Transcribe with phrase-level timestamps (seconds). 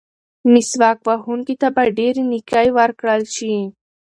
[0.51, 3.55] مسواک وهونکي ته به ډېرې نیکۍ ورکړل شي.